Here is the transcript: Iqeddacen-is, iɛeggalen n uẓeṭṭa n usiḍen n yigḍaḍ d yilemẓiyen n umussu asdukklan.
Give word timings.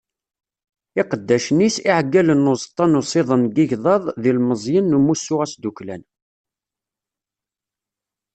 Iqeddacen-is, 1.01 1.75
iɛeggalen 1.89 2.43
n 2.47 2.51
uẓeṭṭa 2.51 2.85
n 2.87 2.97
usiḍen 2.99 3.41
n 3.51 3.55
yigḍaḍ 3.55 4.03
d 4.21 4.23
yilemẓiyen 4.27 4.85
n 4.97 4.97
umussu 4.97 5.35
asdukklan. 5.43 6.03